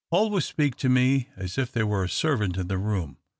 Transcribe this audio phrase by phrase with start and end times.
[0.09, 3.17] Always speak to me as if there were a servant in the room.